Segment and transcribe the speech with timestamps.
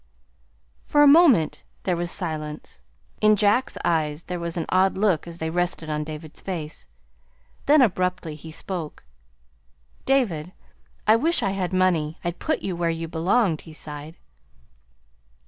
[0.87, 2.81] For a moment there was silence.
[3.21, 3.37] In Mr.
[3.37, 6.87] Jack's eyes there was an odd look as they rested on David's face.
[7.67, 9.03] Then, abruptly, he spoke.
[10.07, 10.53] "David,
[11.05, 12.17] I wish I had money.
[12.23, 14.17] I'd put you then where you belonged," he sighed.